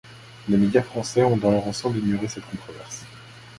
Les 0.49 0.57
médias 0.57 0.81
français 0.81 1.21
ont 1.21 1.37
dans 1.37 1.51
leur 1.51 1.67
ensemble 1.67 1.99
ignoré 1.99 2.27
cette 2.27 2.49
controverse. 2.49 3.05